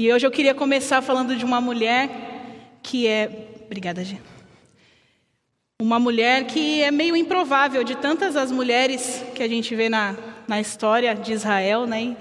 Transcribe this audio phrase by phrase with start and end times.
[0.00, 2.08] E hoje eu queria começar falando de uma mulher
[2.84, 3.48] que é.
[3.66, 4.18] Obrigada, Gê.
[5.82, 10.14] Uma mulher que é meio improvável de tantas as mulheres que a gente vê na,
[10.46, 12.16] na história de Israel, né?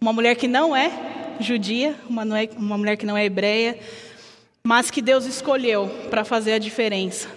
[0.00, 0.90] Uma mulher que não é
[1.38, 3.78] judia, uma, não é, uma mulher que não é hebreia,
[4.64, 7.28] mas que Deus escolheu para fazer a diferença.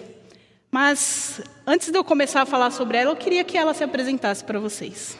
[0.70, 4.42] Mas antes de eu começar a falar sobre ela, eu queria que ela se apresentasse
[4.42, 5.18] para vocês.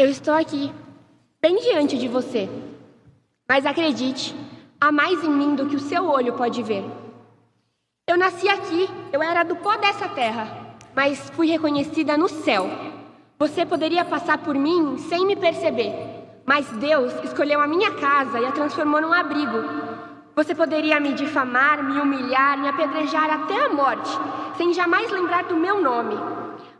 [0.00, 0.72] Eu estou aqui,
[1.42, 2.48] bem diante de você.
[3.46, 4.34] Mas acredite,
[4.80, 6.82] há mais em mim do que o seu olho pode ver.
[8.08, 12.66] Eu nasci aqui, eu era do pó dessa terra, mas fui reconhecida no céu.
[13.38, 15.92] Você poderia passar por mim sem me perceber,
[16.46, 19.58] mas Deus escolheu a minha casa e a transformou num abrigo.
[20.34, 24.08] Você poderia me difamar, me humilhar, me apedrejar até a morte,
[24.56, 26.16] sem jamais lembrar do meu nome.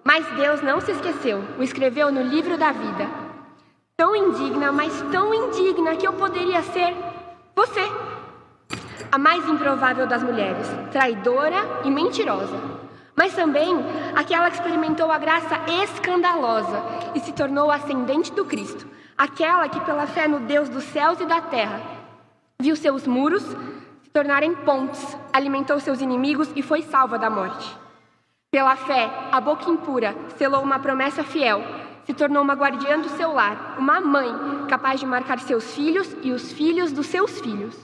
[0.03, 3.07] Mas Deus não se esqueceu, o escreveu no livro da vida.
[3.97, 6.97] Tão indigna, mas tão indigna que eu poderia ser
[7.55, 7.83] você.
[9.12, 12.57] A mais improvável das mulheres, traidora e mentirosa.
[13.15, 13.77] Mas também
[14.17, 16.83] aquela que experimentou a graça escandalosa
[17.14, 18.87] e se tornou ascendente do Cristo.
[19.19, 21.83] Aquela que, pela fé no Deus dos céus e da terra,
[22.59, 27.77] viu seus muros se tornarem pontes, alimentou seus inimigos e foi salva da morte.
[28.53, 31.62] Pela fé, a boca impura selou uma promessa fiel,
[32.05, 36.33] se tornou uma guardiã do seu lar, uma mãe capaz de marcar seus filhos e
[36.33, 37.79] os filhos dos seus filhos.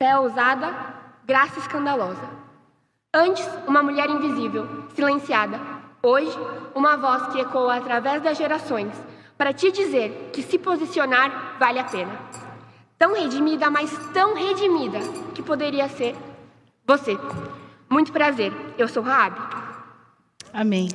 [0.00, 0.72] Fé ousada,
[1.24, 2.22] graça escandalosa.
[3.12, 5.60] Antes, uma mulher invisível, silenciada.
[6.00, 6.38] Hoje,
[6.76, 8.92] uma voz que ecoa através das gerações,
[9.36, 12.16] para te dizer que se posicionar vale a pena.
[12.96, 15.00] Tão redimida, mas tão redimida,
[15.34, 16.14] que poderia ser
[16.86, 17.18] você.
[17.90, 19.61] Muito prazer, eu sou Raabe.
[20.52, 20.88] Amém.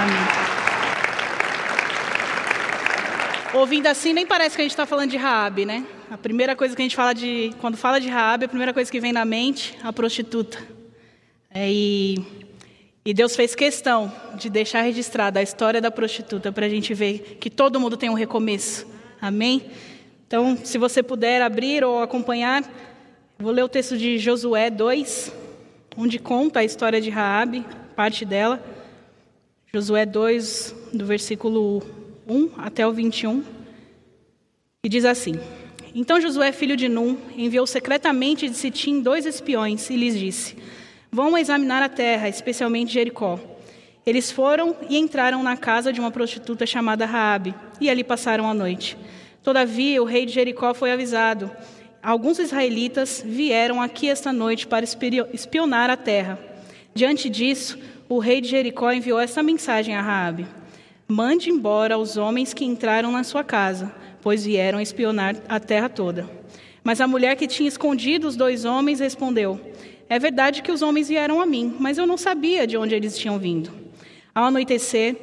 [0.00, 0.52] Amém.
[3.54, 5.84] Ouvindo assim, nem parece que a gente está falando de Raabe, né?
[6.08, 8.90] A primeira coisa que a gente fala de, quando fala de Raabe, a primeira coisa
[8.90, 10.58] que vem na mente, a prostituta.
[11.50, 12.24] É, e,
[13.04, 17.38] e Deus fez questão de deixar registrada a história da prostituta para a gente ver
[17.40, 18.86] que todo mundo tem um recomeço.
[19.20, 19.70] Amém?
[20.26, 22.62] Então, se você puder abrir ou acompanhar,
[23.38, 25.32] vou ler o texto de Josué 2,
[25.96, 28.62] onde conta a história de Raabe parte dela.
[29.72, 31.82] Josué 2, do versículo
[32.26, 33.42] 1 até o 21.
[34.84, 35.38] E diz assim:
[35.94, 40.56] Então Josué, filho de Num, enviou secretamente de Sitim dois espiões e lhes disse:
[41.10, 43.38] Vão examinar a terra, especialmente Jericó.
[44.04, 48.54] Eles foram e entraram na casa de uma prostituta chamada Raabe, e ali passaram a
[48.54, 48.96] noite.
[49.42, 51.50] Todavia, o rei de Jericó foi avisado.
[52.02, 56.51] Alguns israelitas vieram aqui esta noite para espionar a terra.
[56.94, 60.46] Diante disso, o rei de Jericó enviou essa mensagem a Raabe:
[61.08, 66.28] Mande embora os homens que entraram na sua casa, pois vieram espionar a terra toda.
[66.84, 69.58] Mas a mulher que tinha escondido os dois homens respondeu:
[70.08, 73.16] É verdade que os homens vieram a mim, mas eu não sabia de onde eles
[73.16, 73.72] tinham vindo.
[74.34, 75.16] Ao anoitecer,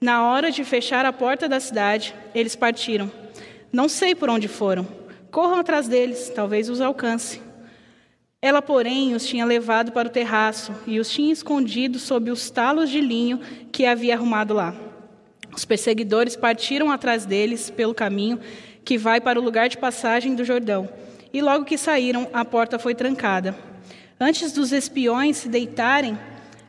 [0.00, 3.10] na hora de fechar a porta da cidade, eles partiram.
[3.72, 4.86] Não sei por onde foram.
[5.30, 7.40] Corram atrás deles, talvez os alcance.
[8.44, 12.90] Ela, porém, os tinha levado para o terraço e os tinha escondido sob os talos
[12.90, 13.40] de linho
[13.72, 14.74] que havia arrumado lá.
[15.56, 18.38] Os perseguidores partiram atrás deles pelo caminho
[18.84, 20.86] que vai para o lugar de passagem do Jordão.
[21.32, 23.56] E logo que saíram, a porta foi trancada.
[24.20, 26.18] Antes dos espiões se deitarem,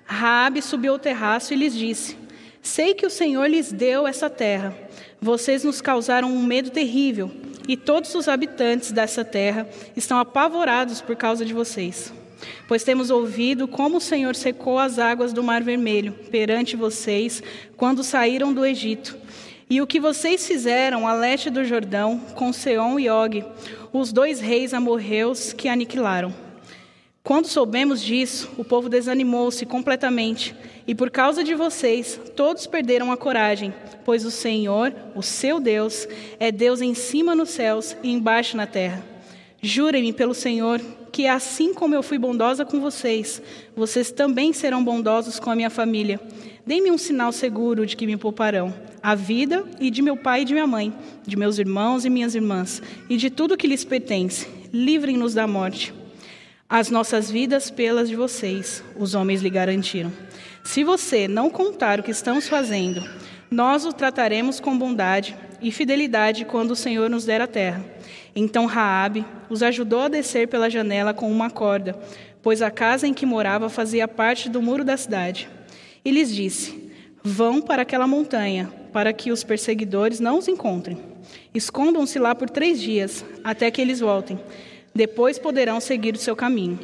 [0.05, 2.17] Raabe subiu ao terraço e lhes disse:
[2.61, 4.73] Sei que o Senhor lhes deu essa terra.
[5.21, 7.31] Vocês nos causaram um medo terrível
[7.67, 12.13] e todos os habitantes dessa terra estão apavorados por causa de vocês.
[12.67, 17.41] Pois temos ouvido como o Senhor secou as águas do Mar Vermelho perante vocês
[17.75, 19.17] quando saíram do Egito,
[19.69, 23.43] e o que vocês fizeram a leste do Jordão com Seom e Og,
[23.91, 26.44] os dois reis amorreus que aniquilaram.
[27.25, 30.55] Quando soubemos disso, o povo desanimou-se completamente,
[30.85, 33.73] e por causa de vocês, todos perderam a coragem,
[34.05, 36.07] pois o Senhor, o seu Deus,
[36.39, 39.03] é Deus em cima nos céus e embaixo na terra.
[39.59, 40.79] Jurem-me pelo Senhor
[41.11, 43.41] que, assim como eu fui bondosa com vocês,
[43.75, 46.21] vocês também serão bondosos com a minha família.
[46.63, 50.45] Deem-me um sinal seguro de que me pouparão a vida e de meu pai e
[50.45, 50.93] de minha mãe,
[51.25, 54.47] de meus irmãos e minhas irmãs, e de tudo que lhes pertence.
[54.71, 56.04] Livrem-nos da morte.
[56.67, 60.11] As nossas vidas pelas de vocês, os homens lhe garantiram.
[60.63, 63.07] Se você não contar o que estamos fazendo,
[63.51, 67.85] nós o trataremos com bondade e fidelidade quando o Senhor nos der a terra.
[68.35, 71.95] Então Raabe os ajudou a descer pela janela com uma corda,
[72.41, 75.47] pois a casa em que morava fazia parte do muro da cidade.
[76.03, 76.91] E lhes disse:
[77.23, 80.97] Vão para aquela montanha, para que os perseguidores não os encontrem.
[81.53, 84.39] Escondam-se lá por três dias, até que eles voltem.
[84.95, 86.79] Depois poderão seguir o seu caminho.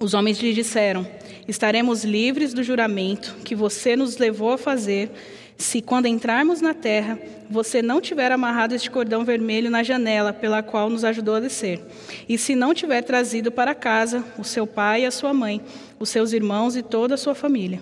[0.00, 1.06] Os homens lhe disseram:
[1.46, 5.10] Estaremos livres do juramento que você nos levou a fazer,
[5.56, 7.16] se quando entrarmos na terra,
[7.48, 11.80] você não tiver amarrado este cordão vermelho na janela pela qual nos ajudou a descer,
[12.28, 15.60] e se não tiver trazido para casa o seu pai e a sua mãe,
[15.98, 17.80] os seus irmãos e toda a sua família.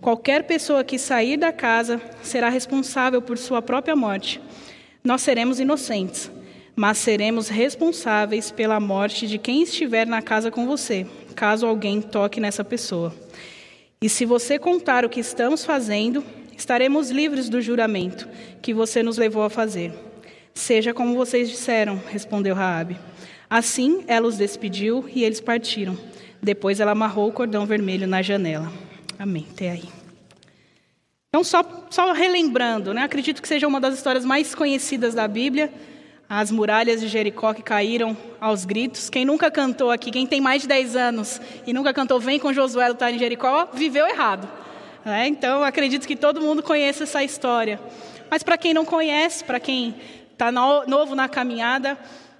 [0.00, 4.40] Qualquer pessoa que sair da casa será responsável por sua própria morte.
[5.02, 6.30] Nós seremos inocentes,
[6.76, 12.40] mas seremos responsáveis pela morte de quem estiver na casa com você, caso alguém toque
[12.40, 13.14] nessa pessoa.
[14.00, 16.24] E se você contar o que estamos fazendo,
[16.56, 18.28] estaremos livres do juramento
[18.60, 19.92] que você nos levou a fazer.
[20.52, 22.98] Seja como vocês disseram, respondeu Raabe.
[23.48, 25.96] Assim, ela os despediu e eles partiram.
[26.42, 28.70] Depois ela amarrou o cordão vermelho na janela.
[29.18, 29.46] Amém.
[29.52, 29.88] Até aí.
[31.28, 33.02] Então, só, só relembrando, né?
[33.02, 35.72] acredito que seja uma das histórias mais conhecidas da Bíblia,
[36.28, 39.10] as muralhas de Jericó que caíram aos gritos.
[39.10, 42.52] Quem nunca cantou aqui, quem tem mais de 10 anos e nunca cantou Vem com
[42.52, 44.48] Josué lutar em Jericó, viveu errado.
[45.04, 45.28] Né?
[45.28, 47.78] Então, acredito que todo mundo conhece essa história.
[48.30, 49.94] Mas para quem não conhece, para quem
[50.32, 51.98] está no, novo na caminhada,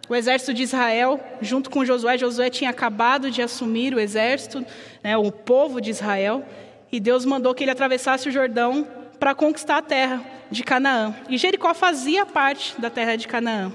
[0.08, 4.64] o exército de Israel, junto com Josué, Josué tinha acabado de assumir o exército,
[5.02, 6.44] né, o povo de Israel,
[6.90, 8.86] e Deus mandou que ele atravessasse o Jordão
[9.18, 10.22] para conquistar a terra
[10.54, 11.14] de Canaã.
[11.28, 13.72] E Jericó fazia parte da terra de Canaã.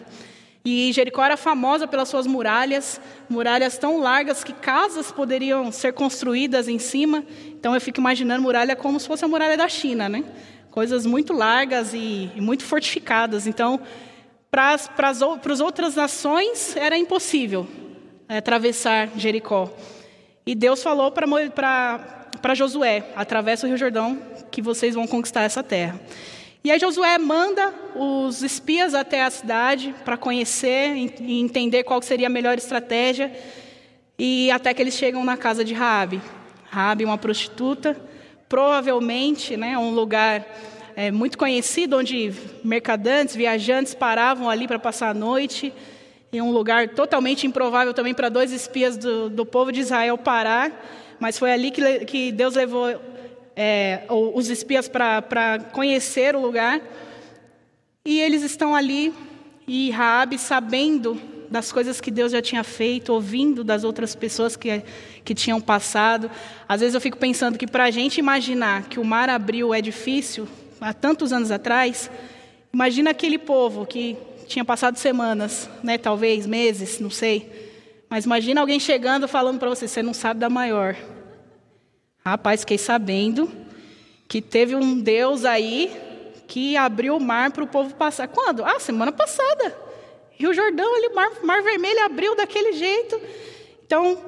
[0.65, 2.99] E Jericó era famosa pelas suas muralhas,
[3.29, 7.23] muralhas tão largas que casas poderiam ser construídas em cima.
[7.47, 10.23] Então eu fico imaginando muralha como se fosse a muralha da China, né?
[10.71, 13.47] Coisas muito largas e, e muito fortificadas.
[13.47, 13.79] Então,
[14.51, 14.77] para
[15.07, 17.67] as outras nações era impossível
[18.27, 19.71] é, atravessar Jericó.
[20.45, 24.19] E Deus falou para Josué: atravessa o Rio Jordão,
[24.51, 25.99] que vocês vão conquistar essa terra.
[26.61, 32.27] E aí Josué manda os espias até a cidade para conhecer e entender qual seria
[32.27, 33.31] a melhor estratégia.
[34.17, 36.21] E até que eles chegam na casa de Raabe.
[36.69, 37.95] Raabe, uma prostituta,
[38.49, 40.45] provavelmente, né, um lugar
[40.97, 45.73] é, muito conhecido onde mercadantes, viajantes paravam ali para passar a noite.
[46.31, 50.71] E um lugar totalmente improvável também para dois espias do, do povo de Israel parar.
[51.21, 52.99] Mas foi ali que, que Deus levou
[53.61, 56.79] é, os espias para conhecer o lugar.
[58.05, 59.13] E eles estão ali,
[59.67, 61.19] e Raabe, sabendo
[61.49, 64.81] das coisas que Deus já tinha feito, ouvindo das outras pessoas que,
[65.25, 66.31] que tinham passado.
[66.69, 69.81] Às vezes eu fico pensando que para a gente imaginar que o mar abriu é
[69.81, 70.47] difícil,
[70.79, 72.09] há tantos anos atrás,
[72.73, 74.15] imagina aquele povo que
[74.47, 77.67] tinha passado semanas, né, talvez meses, não sei.
[78.09, 80.95] Mas imagina alguém chegando falando para você, você não sabe da maior.
[82.29, 83.49] Rapaz, fiquei sabendo
[84.27, 85.91] que teve um Deus aí
[86.47, 88.27] que abriu o mar para o povo passar.
[88.27, 88.63] Quando?
[88.63, 89.75] Ah, semana passada.
[90.29, 93.19] Rio Jordão, ali, mar, mar Vermelho abriu daquele jeito.
[93.83, 94.23] Então,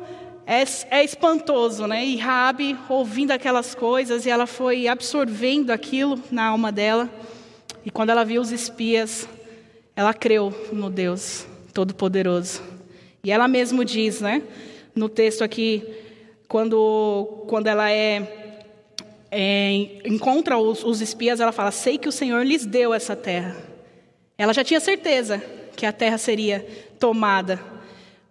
[0.47, 2.03] é, é, espantoso, né?
[2.03, 7.07] E Rabi ouvindo aquelas coisas, e ela foi absorvendo aquilo na alma dela.
[7.85, 9.29] E quando ela viu os espias,
[9.95, 12.63] ela creu no Deus Todo-Poderoso.
[13.23, 14.41] E ela mesmo diz, né?
[14.95, 15.83] No texto aqui,
[16.51, 18.59] quando, quando ela é,
[19.31, 19.71] é
[20.03, 23.55] encontra os, os espias, ela fala: Sei que o Senhor lhes deu essa terra.
[24.37, 25.41] Ela já tinha certeza
[25.77, 26.67] que a terra seria
[26.99, 27.57] tomada,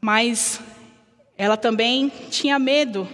[0.02, 0.60] mas
[1.38, 3.08] ela também tinha medo.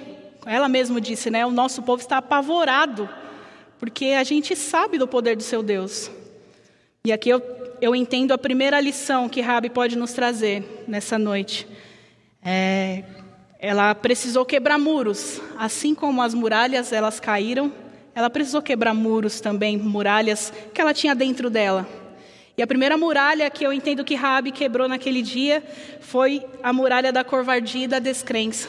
[0.45, 1.47] Ela mesma disse, né?
[1.47, 3.09] O nosso povo está apavorado,
[3.79, 6.11] porque a gente sabe do poder do seu Deus.
[7.05, 7.41] E aqui eu,
[7.81, 11.65] eu entendo a primeira lição que Rabi pode nos trazer nessa noite.
[12.43, 13.05] É,
[13.59, 17.73] ela precisou quebrar muros, assim como as muralhas elas caíram,
[18.15, 21.87] ela precisou quebrar muros também, muralhas que ela tinha dentro dela.
[22.57, 25.63] E a primeira muralha que eu entendo que Rabi quebrou naquele dia
[26.01, 28.69] foi a muralha da covardia e da descrença.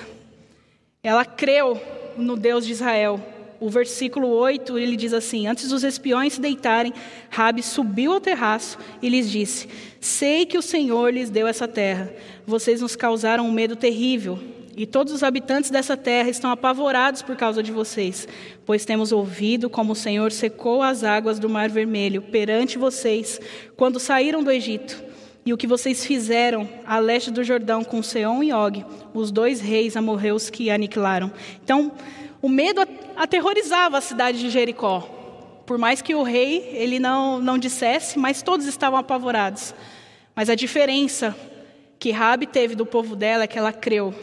[1.02, 1.82] Ela creu
[2.18, 3.20] no Deus de Israel.
[3.60, 6.94] O versículo 8, ele diz assim: Antes dos espiões se deitarem,
[7.30, 9.70] Rabi subiu ao terraço e lhes disse:
[10.02, 12.14] Sei que o Senhor lhes deu essa terra.
[12.46, 14.38] Vocês nos causaram um medo terrível
[14.78, 18.28] e todos os habitantes dessa terra estão apavorados por causa de vocês,
[18.64, 23.42] pois temos ouvido como o Senhor secou as águas do Mar Vermelho perante vocês
[23.76, 25.04] quando saíram do Egito,
[25.44, 29.60] e o que vocês fizeram a leste do Jordão com Seom e Og, os dois
[29.60, 31.32] reis amorreus que aniquilaram.
[31.64, 31.92] Então,
[32.40, 32.82] o medo
[33.16, 35.00] aterrorizava a cidade de Jericó.
[35.66, 39.74] Por mais que o rei ele não, não dissesse, mas todos estavam apavorados.
[40.36, 41.36] Mas a diferença
[41.98, 44.14] que Rabi teve do povo dela é que ela creu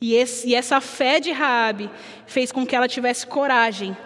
[0.00, 1.90] e, esse, e essa fé de Raabe
[2.26, 3.96] fez com que ela tivesse coragem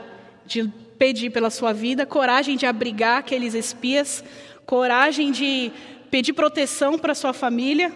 [0.47, 0.69] de
[0.99, 4.25] pedir pela sua vida, coragem de abrigar aqueles espias,
[4.65, 5.73] coragem de
[6.11, 7.93] pedir proteção para sua família.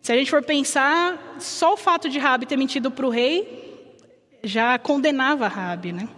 [0.00, 3.62] Se a gente for pensar, só o fato de Rabi ter mentido para o rei
[4.42, 6.08] já condenava Rabi, né?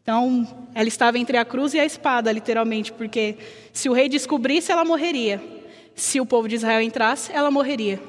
[0.00, 3.36] Então, ela estava entre a cruz e a espada, literalmente, porque
[3.72, 5.42] se o rei descobrisse, ela morreria.
[5.94, 8.00] Se o povo de Israel entrasse, ela morreria.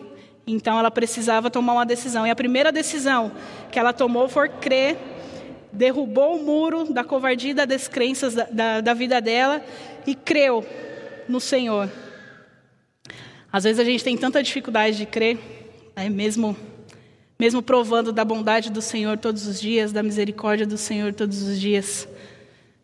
[0.51, 2.25] Então, ela precisava tomar uma decisão.
[2.25, 3.31] E a primeira decisão
[3.71, 4.97] que ela tomou foi crer,
[5.71, 9.63] derrubou o muro da covardia e das descrenças da, da, da vida dela
[10.07, 10.65] e creu
[11.27, 11.89] no Senhor.
[13.51, 15.37] Às vezes a gente tem tanta dificuldade de crer,
[15.95, 16.09] né?
[16.09, 16.55] mesmo,
[17.39, 21.59] mesmo provando da bondade do Senhor todos os dias, da misericórdia do Senhor todos os
[21.59, 22.07] dias,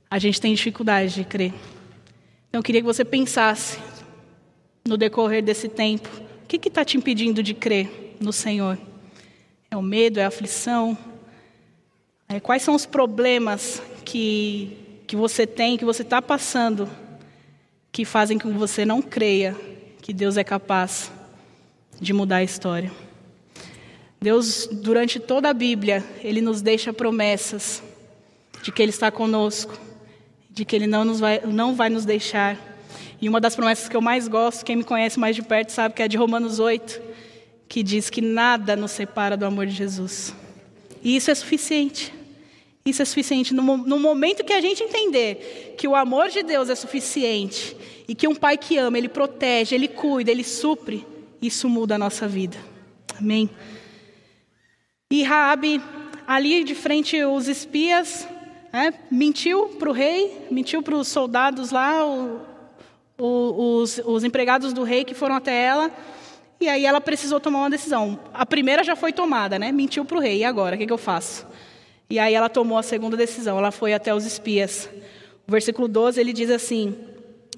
[0.09, 1.53] a gente tem dificuldade de crer.
[2.49, 3.79] Então eu queria que você pensasse
[4.87, 6.09] no decorrer desse tempo,
[6.45, 8.77] o que está te impedindo de crer no Senhor?
[9.71, 10.95] É o medo, é a aflição?
[12.29, 16.87] É, quais são os problemas que, que você tem, que você está passando,
[17.91, 19.55] que fazem com que você não creia
[20.01, 21.11] que Deus é capaz
[21.99, 22.91] de mudar a história.
[24.21, 27.81] Deus, durante toda a Bíblia, Ele nos deixa promessas
[28.61, 29.75] de que Ele está conosco,
[30.49, 32.74] de que Ele não, nos vai, não vai nos deixar.
[33.25, 35.95] E uma das promessas que eu mais gosto, quem me conhece mais de perto sabe
[35.95, 37.01] que é de Romanos 8,
[37.67, 40.31] que diz que nada nos separa do amor de Jesus.
[41.01, 42.13] E isso é suficiente.
[42.85, 43.51] Isso é suficiente.
[43.51, 47.75] No, momento que a gente entender que o amor de Deus é suficiente
[48.07, 51.03] e que um pai que ama, ele protege, ele cuida, ele supre,
[51.41, 52.57] isso muda a nossa vida.
[53.17, 53.49] Amém.
[55.09, 55.81] E Raabe,
[56.27, 58.27] ali de frente os espias,
[58.71, 62.53] né, mentiu para o rei, mentiu para os soldados lá, o,
[63.17, 65.91] os, os empregados do rei que foram até ela.
[66.59, 68.19] E aí ela precisou tomar uma decisão.
[68.33, 69.71] A primeira já foi tomada, né?
[69.71, 70.39] Mentiu para o rei.
[70.39, 71.45] E agora, o que, que eu faço?
[72.09, 74.89] E aí ela tomou a segunda decisão, ela foi até os espias.
[75.47, 76.95] O versículo 12 ele diz assim: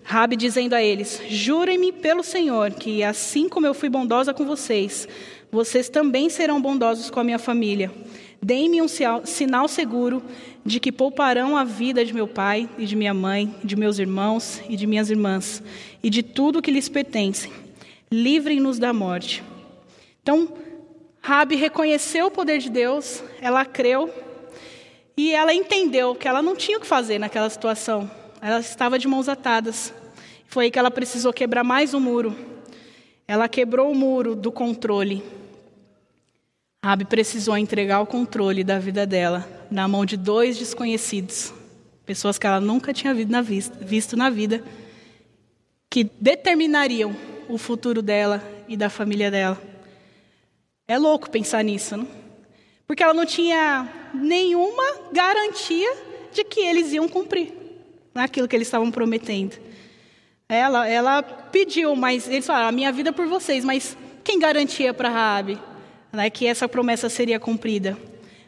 [0.03, 5.07] Rabi dizendo a eles: Jurem-me pelo Senhor que assim como eu fui bondosa com vocês,
[5.51, 7.91] vocês também serão bondosos com a minha família.
[8.41, 10.21] Deem-me um sinal seguro
[10.65, 14.61] de que pouparão a vida de meu pai e de minha mãe, de meus irmãos
[14.69, 15.63] e de minhas irmãs,
[16.03, 17.51] e de tudo que lhes pertence.
[18.11, 19.43] Livrem-nos da morte.
[20.21, 20.53] Então,
[21.21, 24.13] Rabi reconheceu o poder de Deus, ela creu
[25.15, 28.09] e ela entendeu que ela não tinha o que fazer naquela situação.
[28.41, 29.93] Ela estava de mãos atadas.
[30.47, 32.35] Foi aí que ela precisou quebrar mais um muro.
[33.27, 35.23] Ela quebrou o muro do controle.
[36.83, 41.53] Rabi precisou entregar o controle da vida dela na mão de dois desconhecidos,
[42.05, 44.63] pessoas que ela nunca tinha visto na vida,
[45.89, 47.15] que determinariam
[47.49, 49.61] o futuro dela e da família dela.
[50.87, 52.07] É louco pensar nisso, não?
[52.85, 55.93] Porque ela não tinha nenhuma garantia
[56.31, 57.53] de que eles iam cumprir
[58.13, 59.57] naquilo que eles estavam prometendo.
[60.47, 64.93] Ela, ela pediu, mas eles falaram: a minha vida é por vocês, mas quem garantia
[64.93, 65.59] para Raabe
[66.11, 67.97] né, que essa promessa seria cumprida?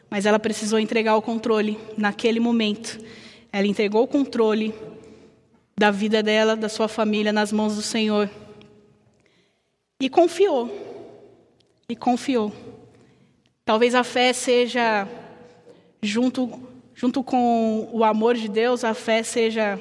[0.08, 2.98] Mas ela precisou entregar o controle naquele momento.
[3.52, 4.74] Ela entregou o controle
[5.78, 8.28] da vida dela, da sua família nas mãos do Senhor.
[10.00, 10.68] E confiou.
[11.88, 12.52] E confiou.
[13.64, 15.08] Talvez a fé seja
[16.02, 16.60] junto,
[16.94, 19.80] junto com o amor de Deus, a fé seja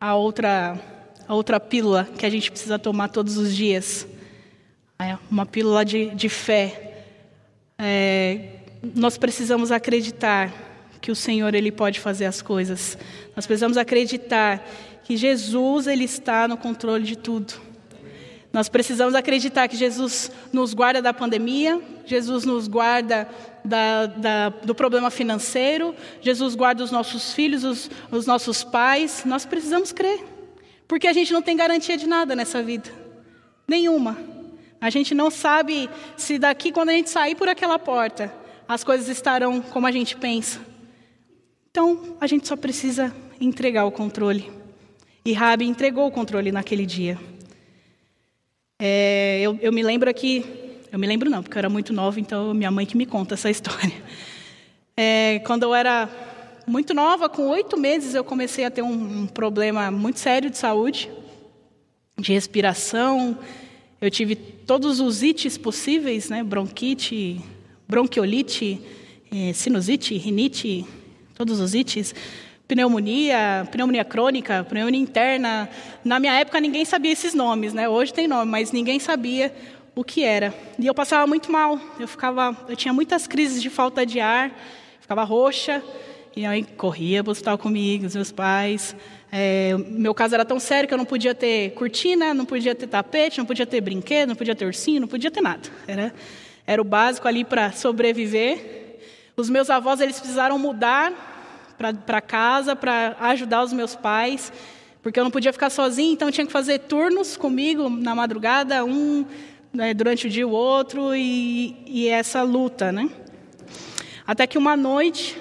[0.00, 0.78] a outra,
[1.26, 4.06] a outra pílula que a gente precisa tomar todos os dias.
[4.98, 6.85] É uma pílula de, de fé.
[7.78, 8.60] É,
[8.94, 10.52] nós precisamos acreditar
[11.00, 12.98] que o Senhor ele pode fazer as coisas.
[13.34, 14.66] Nós precisamos acreditar
[15.04, 17.54] que Jesus ele está no controle de tudo.
[18.52, 23.28] Nós precisamos acreditar que Jesus nos guarda da pandemia, Jesus nos guarda
[23.64, 29.24] da, da, do problema financeiro, Jesus guarda os nossos filhos, os, os nossos pais.
[29.26, 30.24] Nós precisamos crer,
[30.88, 33.06] porque a gente não tem garantia de nada nessa vida
[33.66, 34.16] nenhuma.
[34.80, 38.32] A gente não sabe se daqui, quando a gente sair por aquela porta,
[38.68, 40.60] as coisas estarão como a gente pensa.
[41.70, 44.50] Então, a gente só precisa entregar o controle.
[45.24, 47.18] E Rabi entregou o controle naquele dia.
[48.78, 50.44] É, eu, eu, me lembro aqui,
[50.92, 53.34] eu me lembro não, porque eu era muito nova, então minha mãe que me conta
[53.34, 53.92] essa história.
[54.96, 56.08] É, quando eu era
[56.66, 60.58] muito nova, com oito meses, eu comecei a ter um, um problema muito sério de
[60.58, 61.10] saúde,
[62.18, 63.38] de respiração.
[64.06, 66.40] Eu tive todos os ites possíveis, né?
[66.44, 67.40] Bronquite,
[67.88, 68.80] bronquiolite,
[69.34, 70.86] é, sinusite, rinite,
[71.34, 72.14] todos os ites
[72.68, 75.68] pneumonia, pneumonia crônica, pneumonia interna.
[76.04, 77.88] Na minha época ninguém sabia esses nomes, né?
[77.88, 79.52] Hoje tem nome, mas ninguém sabia
[79.92, 80.54] o que era.
[80.78, 81.76] E eu passava muito mal.
[81.98, 84.52] Eu ficava, eu tinha muitas crises de falta de ar,
[85.00, 85.82] ficava roxa
[86.36, 88.94] Minha mãe corria para o hospital comigo, os meus pais.
[89.30, 92.86] É, meu caso era tão sério que eu não podia ter cortina, não podia ter
[92.86, 95.68] tapete, não podia ter brinquedo, não podia ter ursinho, não podia ter nada.
[95.86, 96.14] Era,
[96.66, 98.98] era o básico ali para sobreviver.
[99.36, 101.12] Os meus avós eles precisaram mudar
[102.06, 104.52] para casa para ajudar os meus pais,
[105.02, 109.26] porque eu não podia ficar sozinha, então tinha que fazer turnos comigo na madrugada, um
[109.72, 113.10] né, durante o dia o outro, e, e essa luta, né?
[114.26, 115.40] Até que uma noite,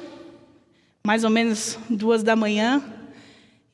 [1.03, 2.83] mais ou menos duas da manhã,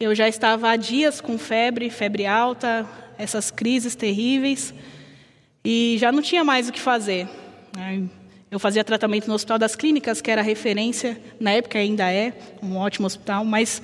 [0.02, 2.88] eu já estava há dias com febre, febre alta,
[3.20, 4.74] essas crises terríveis,
[5.64, 7.30] e já não tinha mais o que fazer.
[7.78, 8.10] Né?
[8.50, 12.78] Eu fazia tratamento no Hospital das Clínicas, que era referência, na época ainda é, um
[12.78, 13.80] ótimo hospital, mas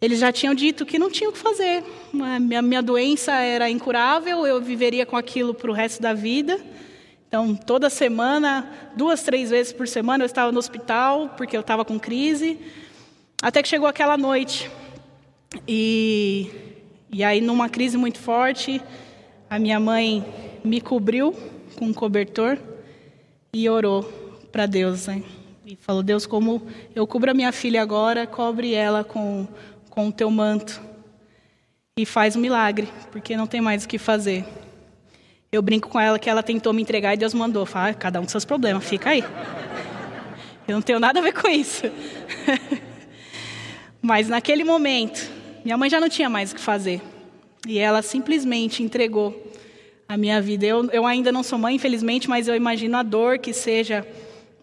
[0.00, 1.82] eles já tinham dito que não tinha o que fazer.
[2.12, 6.56] Minha, minha doença era incurável, eu viveria com aquilo para o resto da vida.
[7.26, 11.84] Então, toda semana, duas, três vezes por semana, eu estava no hospital, porque eu estava
[11.84, 12.60] com crise.
[13.42, 14.70] Até que chegou aquela noite.
[15.66, 16.50] E,
[17.12, 18.82] e aí, numa crise muito forte,
[19.48, 20.24] a minha mãe
[20.64, 21.34] me cobriu
[21.76, 22.58] com um cobertor
[23.52, 24.02] e orou
[24.50, 25.06] para Deus.
[25.06, 25.22] Né?
[25.66, 26.62] E falou: Deus, como
[26.94, 29.46] eu cubro a minha filha agora, cobre ela com
[29.92, 30.80] com o teu manto
[31.98, 34.42] e faz um milagre, porque não tem mais o que fazer.
[35.52, 37.66] Eu brinco com ela que ela tentou me entregar e Deus mandou.
[37.66, 39.22] Fala, ah, cada um com seus problemas, fica aí.
[40.66, 41.82] Eu não tenho nada a ver com isso.
[44.00, 45.30] Mas naquele momento,
[45.64, 47.00] minha mãe já não tinha mais o que fazer.
[47.66, 49.50] E ela simplesmente entregou
[50.08, 50.66] a minha vida.
[50.66, 54.06] Eu, eu ainda não sou mãe, infelizmente, mas eu imagino a dor que seja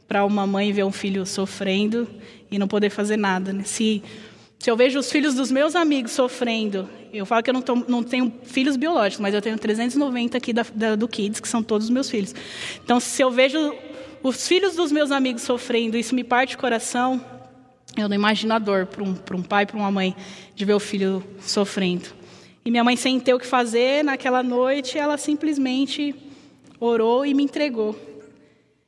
[0.07, 2.07] para uma mãe ver um filho sofrendo
[2.51, 3.53] e não poder fazer nada.
[3.53, 3.63] Né?
[3.63, 4.03] Se
[4.59, 7.75] se eu vejo os filhos dos meus amigos sofrendo, eu falo que eu não, tô,
[7.75, 11.63] não tenho filhos biológicos, mas eu tenho 390 aqui da, da, do Kids, que são
[11.63, 12.35] todos os meus filhos.
[12.83, 13.73] Então, se eu vejo
[14.21, 17.23] os filhos dos meus amigos sofrendo, isso me parte o coração,
[17.99, 20.15] eu não imagino a dor para um, um pai, para uma mãe,
[20.55, 22.09] de ver o filho sofrendo.
[22.63, 26.13] E minha mãe, sem ter o que fazer naquela noite, ela simplesmente
[26.79, 27.97] orou e me entregou.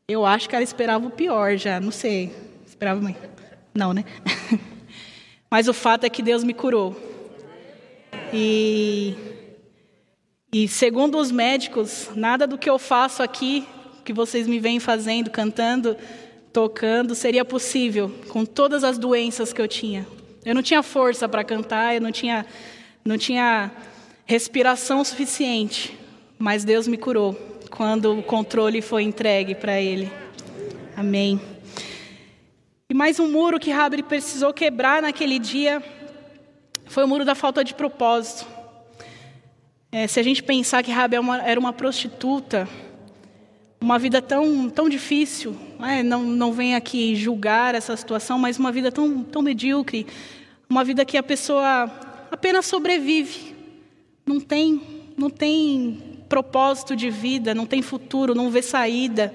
[0.07, 2.31] Eu acho que ela esperava o pior já, não sei.
[2.65, 3.15] Esperava mãe?
[3.73, 4.03] Não, né?
[5.49, 6.95] Mas o fato é que Deus me curou.
[8.33, 9.15] E,
[10.51, 13.65] e segundo os médicos, nada do que eu faço aqui,
[14.03, 15.95] que vocês me vêm fazendo, cantando,
[16.51, 20.05] tocando, seria possível com todas as doenças que eu tinha.
[20.43, 22.45] Eu não tinha força para cantar, eu não tinha,
[23.05, 23.71] não tinha
[24.25, 25.97] respiração suficiente,
[26.37, 27.33] mas Deus me curou
[27.69, 30.11] quando o controle foi entregue para Ele.
[30.95, 31.39] Amém.
[32.89, 35.81] E mais um muro que Rabi precisou quebrar naquele dia
[36.85, 38.45] foi o muro da falta de propósito.
[39.89, 42.67] É, se a gente pensar que Rabi era uma prostituta,
[43.81, 46.03] uma vida tão, tão difícil, né?
[46.03, 50.05] não, não vem aqui julgar essa situação, mas uma vida tão, tão medíocre,
[50.69, 51.91] uma vida que a pessoa
[52.29, 53.55] apenas sobrevive,
[54.23, 54.79] não tem,
[55.17, 59.33] não tem propósito de vida, não tem futuro, não vê saída.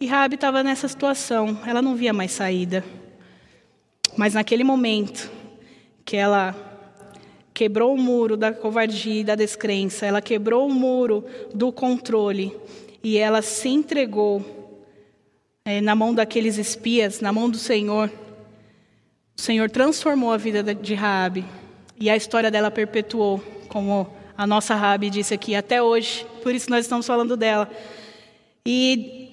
[0.00, 2.84] E Rabi estava nessa situação, ela não via mais saída.
[4.16, 5.30] Mas naquele momento
[6.04, 6.54] que ela
[7.54, 12.52] quebrou o muro da covardia e da descrença, ela quebrou o muro do controle
[13.06, 14.44] e ela se entregou
[15.64, 18.10] é, na mão daqueles espias, na mão do Senhor.
[19.38, 21.44] O Senhor transformou a vida de Raabe
[22.00, 26.26] e a história dela perpetuou, como a nossa Rabi disse aqui até hoje.
[26.42, 27.70] Por isso nós estamos falando dela.
[28.66, 29.28] E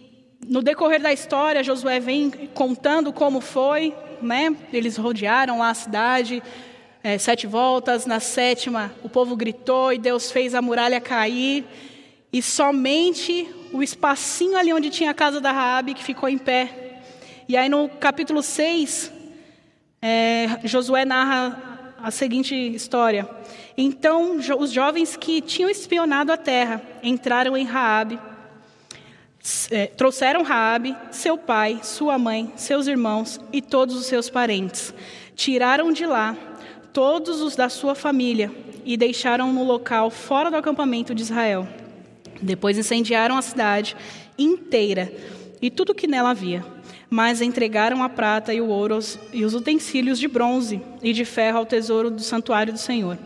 [0.47, 4.55] no decorrer da história, Josué vem contando como foi, né?
[4.71, 6.43] Eles rodearam lá a cidade,
[7.03, 8.05] é, sete voltas.
[8.05, 11.65] Na sétima, o povo gritou e Deus fez a muralha cair.
[12.31, 17.01] E somente o espacinho ali onde tinha a casa da Raabe que ficou em pé.
[17.49, 19.11] E aí no capítulo 6,
[20.01, 23.27] é, Josué narra a seguinte história.
[23.75, 28.19] Então os jovens que tinham espionado a terra entraram em Raabe
[29.71, 34.93] é, trouxeram Raabe, seu pai, sua mãe, seus irmãos e todos os seus parentes.
[35.35, 36.35] Tiraram de lá
[36.93, 38.51] todos os da sua família
[38.85, 41.67] e deixaram no local fora do acampamento de Israel.
[42.43, 43.95] Depois incendiaram a cidade
[44.37, 45.11] inteira
[45.61, 46.65] e tudo que nela havia,
[47.09, 48.99] mas entregaram a prata e o ouro
[49.31, 53.17] e os utensílios de bronze e de ferro ao tesouro do santuário do Senhor.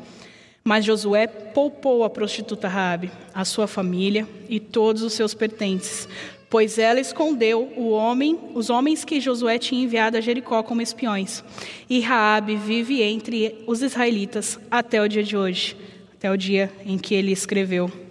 [0.64, 6.08] Mas Josué poupou a prostituta Raabe, a sua família e todos os seus pertences,
[6.50, 11.44] pois ela escondeu o homem, os homens que Josué tinha enviado a Jericó como espiões.
[11.90, 15.76] E Raabe vive entre os israelitas até o dia de hoje,
[16.14, 18.07] até o dia em que ele escreveu.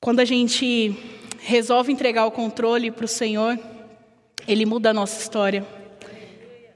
[0.00, 0.96] Quando a gente
[1.40, 3.58] resolve entregar o controle para o Senhor,
[4.46, 5.66] ele muda a nossa história.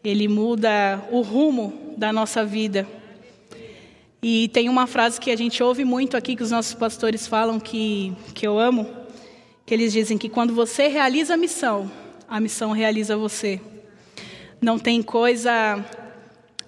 [0.04, 2.85] ele muda o rumo da nossa vida.
[4.20, 7.61] E tem uma frase que a gente ouve muito aqui, que os nossos pastores falam,
[7.61, 8.90] que, que eu amo,
[9.64, 11.88] que eles dizem que quando você realiza a missão,
[12.26, 13.61] a missão realiza você.
[14.61, 15.85] Não tem coisa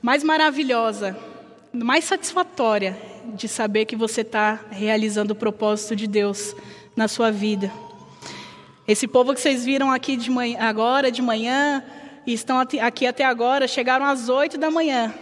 [0.01, 1.17] mais maravilhosa,
[1.73, 6.55] mais satisfatória de saber que você está realizando o propósito de Deus
[6.97, 7.73] na sua vida.
[8.87, 11.83] Esse povo que vocês viram aqui de manhã, agora, de manhã,
[12.27, 15.15] e estão aqui até agora, chegaram às oito da manhã.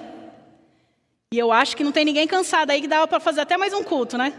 [1.32, 3.72] E eu acho que não tem ninguém cansado aí que dava para fazer até mais
[3.72, 4.32] um culto, né?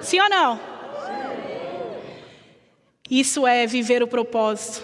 [0.00, 0.60] Sim ou não?
[3.10, 4.82] Isso é viver o propósito.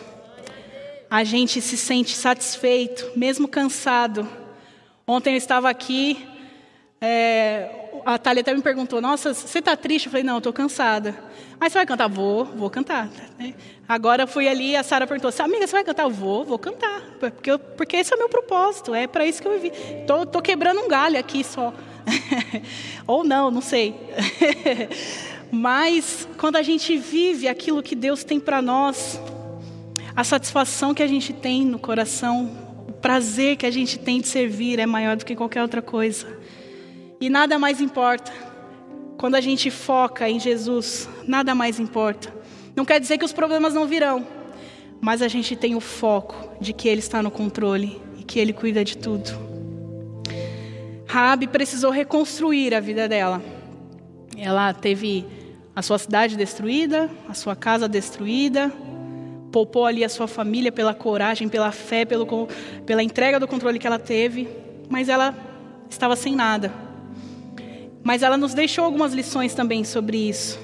[1.09, 4.29] A gente se sente satisfeito, mesmo cansado.
[5.07, 6.18] Ontem eu estava aqui,
[7.07, 10.07] é, a Thalia até me perguntou: Nossa, você está triste?
[10.07, 11.14] Eu falei: Não, estou cansada.
[11.59, 12.09] Mas você vai cantar?
[12.09, 13.09] Vou, vou cantar.
[13.88, 16.03] Agora eu fui ali, a Sara perguntou: Amiga, você vai cantar?
[16.03, 17.01] Eu vou, vou cantar.
[17.21, 19.73] Porque, porque esse é o meu propósito, é para isso que eu vivi.
[20.01, 21.73] Estou quebrando um galho aqui só.
[23.07, 23.95] Ou não, não sei.
[25.51, 29.21] Mas quando a gente vive aquilo que Deus tem para nós,
[30.14, 32.51] a satisfação que a gente tem no coração,
[32.88, 36.36] o prazer que a gente tem de servir é maior do que qualquer outra coisa.
[37.20, 38.33] E nada mais importa.
[39.16, 42.33] Quando a gente foca em Jesus, nada mais importa.
[42.74, 44.26] Não quer dizer que os problemas não virão,
[45.00, 48.52] mas a gente tem o foco de que Ele está no controle e que Ele
[48.52, 49.31] cuida de tudo.
[51.07, 53.42] Raabe precisou reconstruir a vida dela.
[54.37, 55.24] Ela teve
[55.74, 58.70] a sua cidade destruída, a sua casa destruída,
[59.50, 62.26] poupou ali a sua família pela coragem, pela fé, pelo,
[62.85, 64.46] pela entrega do controle que ela teve,
[64.90, 65.35] mas ela
[65.88, 66.86] estava sem nada.
[68.07, 70.61] Mas ela nos deixou algumas lições também sobre isso.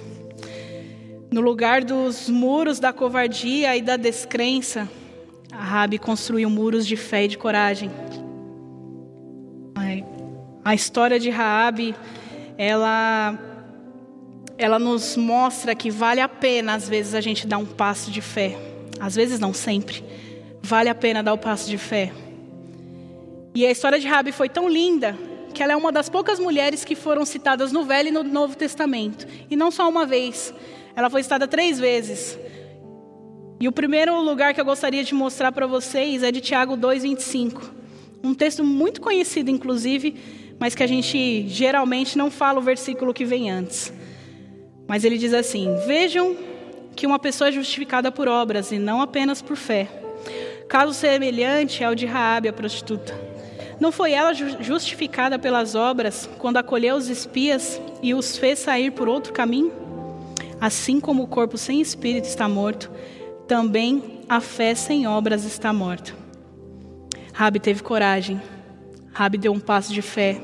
[1.28, 4.88] No lugar dos muros da covardia e da descrença,
[5.50, 7.90] a Rabi construiu muros de fé e de coragem.
[10.64, 11.96] A história de Raabe,
[12.56, 13.36] ela
[14.56, 18.20] ela nos mostra que vale a pena às vezes a gente dar um passo de
[18.20, 18.56] fé.
[19.00, 20.04] Às vezes não sempre.
[20.62, 22.12] Vale a pena dar o passo de fé.
[23.52, 26.84] E a história de Rabi foi tão linda que ela é uma das poucas mulheres
[26.84, 29.26] que foram citadas no Velho e no Novo Testamento.
[29.50, 30.52] E não só uma vez.
[30.96, 32.38] Ela foi citada três vezes.
[33.60, 37.62] E o primeiro lugar que eu gostaria de mostrar para vocês é de Tiago 2,25.
[38.24, 40.16] Um texto muito conhecido, inclusive,
[40.58, 43.92] mas que a gente geralmente não fala o versículo que vem antes.
[44.88, 46.36] Mas ele diz assim: Vejam
[46.94, 49.88] que uma pessoa é justificada por obras e não apenas por fé.
[50.68, 53.31] Caso semelhante ao de Raabe, a prostituta.
[53.82, 59.08] Não foi ela justificada pelas obras quando acolheu os espias e os fez sair por
[59.08, 59.72] outro caminho?
[60.60, 62.88] Assim como o corpo sem espírito está morto,
[63.48, 66.14] também a fé sem obras está morta.
[67.32, 68.40] Rabi teve coragem.
[69.12, 70.40] Rabi deu um passo de fé.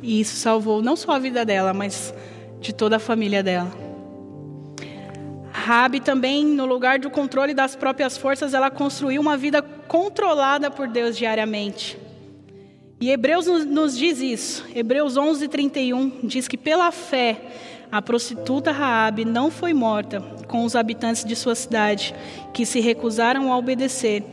[0.00, 2.14] E isso salvou não só a vida dela, mas
[2.62, 3.70] de toda a família dela.
[5.52, 10.88] Rabi também, no lugar do controle das próprias forças, ela construiu uma vida controlada por
[10.88, 12.07] Deus diariamente.
[13.00, 14.64] E Hebreus nos diz isso.
[14.74, 17.40] Hebreus 11:31 diz que pela fé
[17.92, 22.14] a prostituta Raabe não foi morta com os habitantes de sua cidade,
[22.52, 24.24] que se recusaram a obedecer,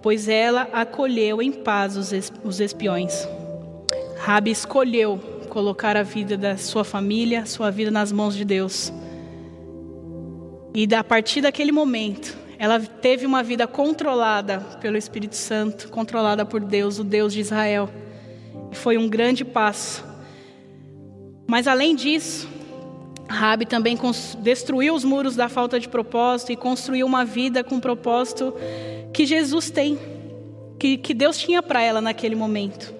[0.00, 3.28] pois ela acolheu em paz os espiões.
[4.18, 8.92] Raabe escolheu colocar a vida da sua família, sua vida nas mãos de Deus.
[10.72, 16.60] E a partir daquele momento, ela teve uma vida controlada pelo Espírito Santo, controlada por
[16.60, 17.90] Deus, o Deus de Israel.
[18.72, 20.04] Foi um grande passo.
[21.46, 22.48] Mas além disso,
[23.28, 23.98] Rabi também
[24.40, 28.54] destruiu os muros da falta de propósito e construiu uma vida com propósito
[29.12, 29.98] que Jesus tem,
[30.78, 32.94] que, que Deus tinha para ela naquele momento.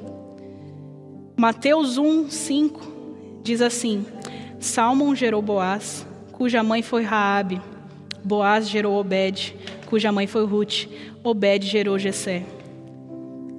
[1.36, 4.06] Mateus 1, 5 diz assim:
[4.60, 7.60] Salmon gerou Boaz, cuja mãe foi Raabe.
[8.24, 9.56] Boaz gerou Obed,
[9.86, 10.86] cuja mãe foi Ruth.
[11.24, 12.44] Obed gerou Jessé.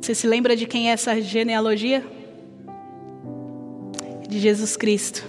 [0.03, 2.05] Você se lembra de quem é essa genealogia?
[4.27, 5.23] De Jesus Cristo.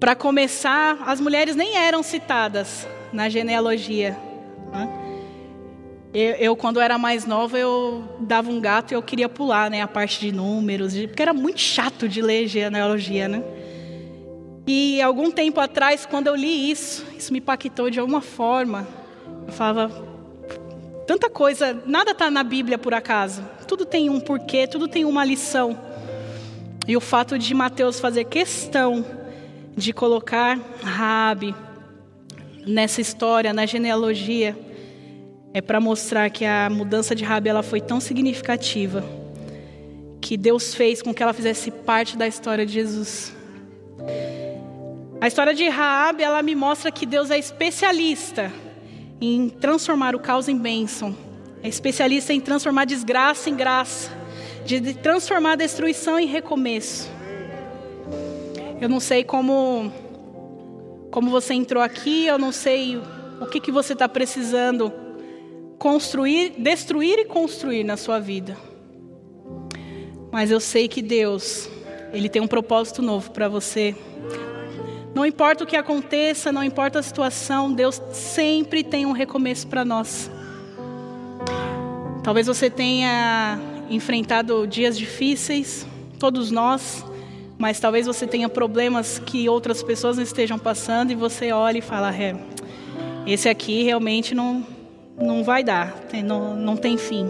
[0.00, 4.16] Para começar, as mulheres nem eram citadas na genealogia.
[4.72, 4.88] Né?
[6.14, 9.82] Eu, eu, quando era mais nova, eu dava um gato e eu queria pular, né,
[9.82, 13.44] a parte de números, porque era muito chato de ler genealogia, né?
[14.66, 18.88] E algum tempo atrás, quando eu li isso, isso me impactou de alguma forma.
[19.46, 20.07] Eu falava,
[21.08, 23.42] tanta coisa, nada está na Bíblia por acaso.
[23.66, 25.74] Tudo tem um porquê, tudo tem uma lição.
[26.86, 29.02] E o fato de Mateus fazer questão
[29.74, 31.54] de colocar Rabi
[32.66, 34.54] nessa história, na genealogia,
[35.54, 39.02] é para mostrar que a mudança de Rabi ela foi tão significativa
[40.20, 43.34] que Deus fez com que ela fizesse parte da história de Jesus.
[45.18, 48.52] A história de Raab, ela me mostra que Deus é especialista
[49.20, 51.16] em transformar o caos em bênção.
[51.62, 54.10] É especialista em transformar desgraça em graça,
[54.64, 57.10] de transformar destruição em recomeço.
[58.80, 59.92] Eu não sei como
[61.10, 63.00] como você entrou aqui, eu não sei
[63.40, 64.92] o que, que você está precisando
[65.78, 68.56] construir, destruir e construir na sua vida.
[70.30, 71.68] Mas eu sei que Deus,
[72.12, 73.96] Ele tem um propósito novo para você.
[75.18, 79.84] Não importa o que aconteça, não importa a situação, Deus sempre tem um recomeço para
[79.84, 80.30] nós.
[82.22, 83.58] Talvez você tenha
[83.90, 85.84] enfrentado dias difíceis,
[86.20, 87.04] todos nós,
[87.58, 91.82] mas talvez você tenha problemas que outras pessoas não estejam passando e você olha e
[91.82, 92.36] fala: é,
[93.26, 94.64] esse aqui realmente não,
[95.20, 97.28] não vai dar, não, não tem fim.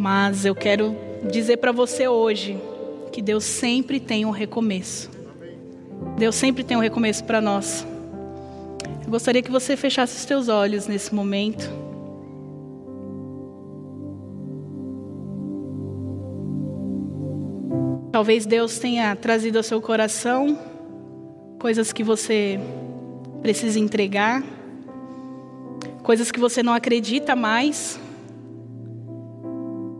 [0.00, 0.94] Mas eu quero
[1.28, 2.56] dizer para você hoje
[3.10, 5.21] que Deus sempre tem um recomeço.
[6.16, 7.86] Deus sempre tem um recomeço para nós.
[9.04, 11.70] Eu gostaria que você fechasse os teus olhos nesse momento.
[18.12, 20.58] Talvez Deus tenha trazido ao seu coração
[21.58, 22.58] coisas que você
[23.40, 24.42] precisa entregar,
[26.02, 28.00] coisas que você não acredita mais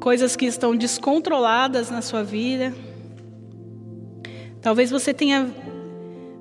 [0.02, 2.74] coisas que estão descontroladas na sua vida.
[4.60, 5.48] Talvez você tenha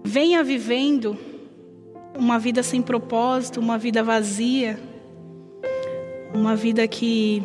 [0.04, 1.18] venha vivendo
[2.18, 4.80] uma vida sem propósito, uma vida vazia,
[6.34, 7.44] uma vida que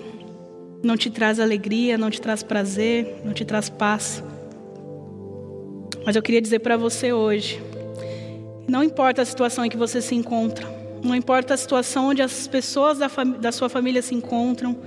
[0.83, 4.23] não te traz alegria, não te traz prazer, não te traz paz.
[6.05, 7.61] Mas eu queria dizer para você hoje,
[8.69, 10.67] não importa a situação em que você se encontra,
[11.03, 13.09] não importa a situação onde as pessoas da,
[13.41, 14.79] da sua família se encontram,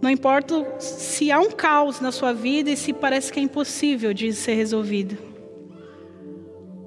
[0.00, 4.12] não importa se há um caos na sua vida e se parece que é impossível
[4.12, 5.31] de ser resolvido.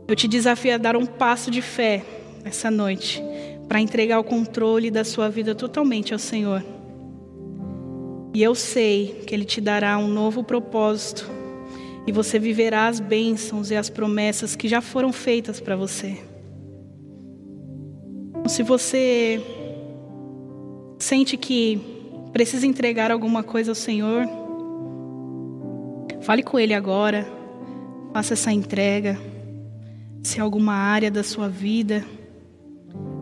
[0.07, 2.03] Eu te desafio a dar um passo de fé
[2.43, 3.23] essa noite
[3.67, 6.63] para entregar o controle da sua vida totalmente ao Senhor.
[8.33, 11.27] E eu sei que Ele te dará um novo propósito
[12.05, 16.19] e você viverá as bênçãos e as promessas que já foram feitas para você.
[18.47, 19.41] Se você
[20.99, 21.81] sente que
[22.31, 24.27] precisa entregar alguma coisa ao Senhor,
[26.21, 27.27] fale com Ele agora,
[28.13, 29.17] faça essa entrega.
[30.25, 32.03] Se é alguma área da sua vida,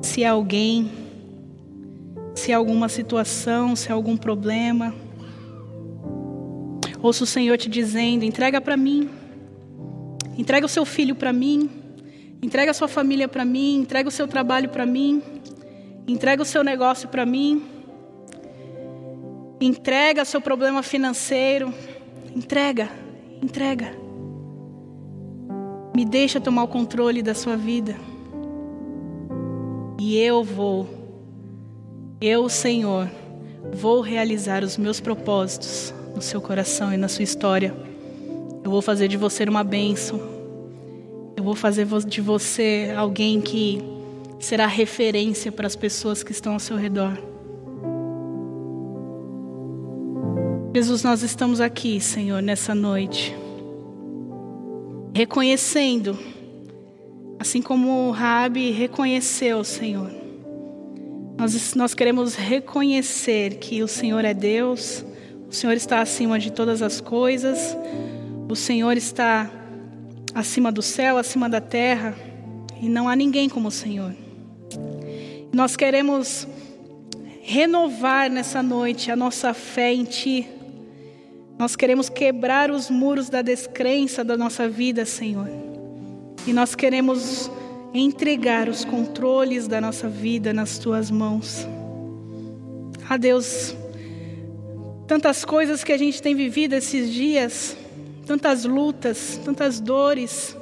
[0.01, 0.89] se é alguém,
[2.33, 4.95] se é alguma situação, se é algum problema.
[7.01, 9.09] Ouça o Senhor te dizendo: entrega para mim,
[10.37, 11.69] entrega o seu filho para mim,
[12.41, 15.21] entrega a sua família para mim, entrega o seu trabalho para mim,
[16.07, 17.63] entrega o seu negócio para mim.
[19.59, 21.73] Entrega seu problema financeiro.
[22.33, 22.89] Entrega,
[23.41, 24.02] entrega.
[25.95, 27.95] Me deixa tomar o controle da sua vida.
[29.99, 30.87] E eu vou,
[32.19, 33.09] eu, Senhor,
[33.73, 37.75] vou realizar os meus propósitos no seu coração e na sua história.
[38.63, 40.19] Eu vou fazer de você uma bênção.
[41.37, 43.81] Eu vou fazer de você alguém que
[44.39, 47.17] será referência para as pessoas que estão ao seu redor.
[50.75, 53.35] Jesus, nós estamos aqui, Senhor, nessa noite,
[55.13, 56.17] reconhecendo,
[57.39, 60.11] assim como Rabi reconheceu, Senhor.
[61.37, 65.05] Nós, nós queremos reconhecer que o Senhor é Deus,
[65.47, 67.77] o Senhor está acima de todas as coisas,
[68.49, 69.49] o Senhor está
[70.33, 72.15] acima do céu, acima da terra,
[72.81, 74.15] e não há ninguém como o Senhor.
[75.51, 76.47] Nós queremos
[77.41, 80.47] renovar nessa noite a nossa fé em Ti.
[81.63, 85.47] Nós queremos quebrar os muros da descrença da nossa vida, Senhor.
[86.45, 87.49] E nós queremos
[87.93, 91.65] entregar os controles da nossa vida nas tuas mãos.
[93.07, 93.73] Ah, Deus,
[95.07, 97.77] tantas coisas que a gente tem vivido esses dias,
[98.25, 100.57] tantas lutas, tantas dores.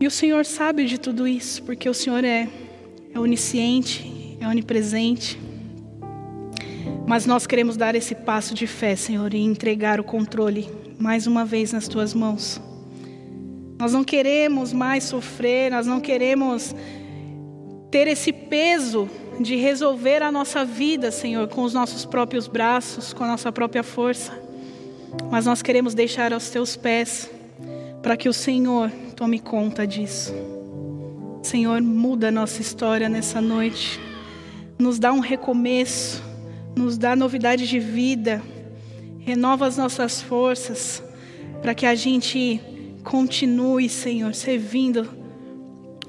[0.00, 2.48] E o Senhor sabe de tudo isso, porque o Senhor é,
[3.14, 5.38] é onisciente, é onipresente.
[7.06, 10.68] Mas nós queremos dar esse passo de fé, Senhor, e entregar o controle
[10.98, 12.60] mais uma vez nas tuas mãos.
[13.78, 16.74] Nós não queremos mais sofrer, nós não queremos
[17.90, 19.08] ter esse peso
[19.40, 23.82] de resolver a nossa vida, Senhor, com os nossos próprios braços, com a nossa própria
[23.82, 24.32] força.
[25.30, 27.30] Mas nós queremos deixar aos teus pés,
[28.02, 30.32] para que o Senhor tome conta disso.
[31.42, 34.00] Senhor, muda a nossa história nessa noite.
[34.78, 36.22] nos dá um recomeço,
[36.76, 38.42] nos dá novidade de vida,
[39.20, 41.02] renova as nossas forças,
[41.60, 42.60] para que a gente
[43.04, 45.08] continue, Senhor, servindo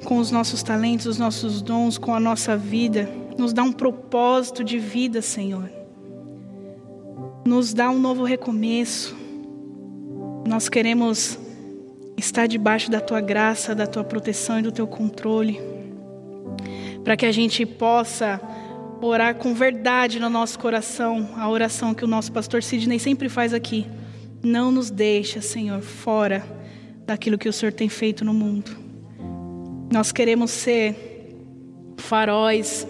[0.03, 3.09] com os nossos talentos, os nossos dons, com a nossa vida.
[3.37, 5.69] Nos dá um propósito de vida, Senhor.
[7.45, 9.15] Nos dá um novo recomeço.
[10.47, 11.39] Nós queremos
[12.17, 15.59] estar debaixo da tua graça, da tua proteção e do teu controle,
[17.03, 18.39] para que a gente possa
[19.07, 23.53] orar com verdade no nosso coração, a oração que o nosso pastor Sidney sempre faz
[23.53, 23.87] aqui.
[24.41, 26.43] Não nos deixa, Senhor, fora
[27.05, 28.71] daquilo que o Senhor tem feito no mundo.
[29.91, 30.95] Nós queremos ser
[31.97, 32.87] faróis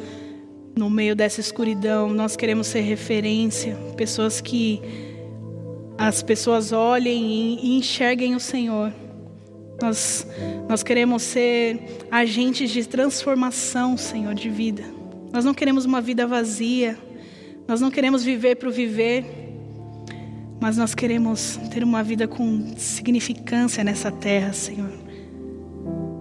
[0.76, 4.82] no meio dessa escuridão, nós queremos ser referência, pessoas que
[5.98, 8.92] as pessoas olhem e enxerguem o Senhor.
[9.82, 10.26] Nós,
[10.68, 15.03] nós queremos ser agentes de transformação, Senhor, de vida.
[15.34, 16.96] Nós não queremos uma vida vazia.
[17.68, 19.26] Nós não queremos viver para o viver.
[20.62, 24.94] Mas nós queremos ter uma vida com significância nessa terra, Senhor.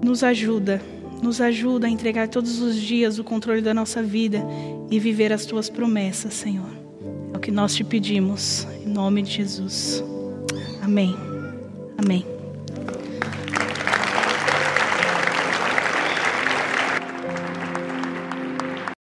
[0.03, 0.81] Nos ajuda,
[1.22, 4.42] nos ajuda a entregar todos os dias o controle da nossa vida
[4.90, 6.70] e viver as tuas promessas, Senhor.
[7.33, 10.03] É o que nós te pedimos, em nome de Jesus.
[10.83, 11.14] Amém.
[11.96, 12.41] Amém.